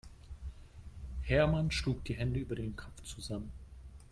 [1.21, 3.51] Hermann schlug die Hände über dem Kopf zusammen.